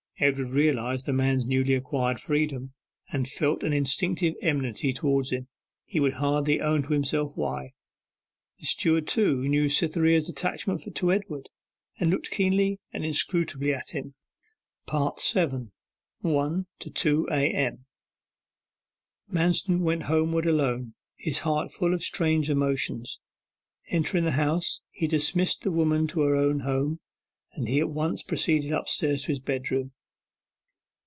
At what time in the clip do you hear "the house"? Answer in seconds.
24.25-24.81